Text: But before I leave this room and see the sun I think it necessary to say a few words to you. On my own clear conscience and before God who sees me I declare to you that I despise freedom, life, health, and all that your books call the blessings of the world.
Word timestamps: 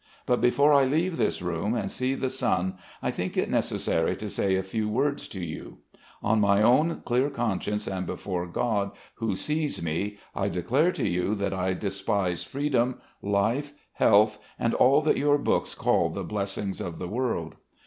But 0.25 0.41
before 0.41 0.73
I 0.73 0.85
leave 0.85 1.17
this 1.17 1.43
room 1.43 1.75
and 1.75 1.91
see 1.91 2.15
the 2.15 2.31
sun 2.31 2.75
I 3.03 3.11
think 3.11 3.37
it 3.37 3.51
necessary 3.51 4.15
to 4.15 4.31
say 4.31 4.55
a 4.55 4.63
few 4.63 4.89
words 4.89 5.27
to 5.27 5.45
you. 5.45 5.77
On 6.23 6.39
my 6.41 6.59
own 6.63 7.01
clear 7.01 7.29
conscience 7.29 7.85
and 7.85 8.07
before 8.07 8.47
God 8.47 8.93
who 9.17 9.35
sees 9.35 9.79
me 9.79 10.17
I 10.33 10.49
declare 10.49 10.91
to 10.93 11.07
you 11.07 11.35
that 11.35 11.53
I 11.53 11.75
despise 11.75 12.43
freedom, 12.43 12.99
life, 13.21 13.73
health, 13.93 14.39
and 14.57 14.73
all 14.73 15.03
that 15.03 15.17
your 15.17 15.37
books 15.37 15.75
call 15.75 16.09
the 16.09 16.23
blessings 16.23 16.81
of 16.81 16.97
the 16.97 17.07
world. 17.07 17.53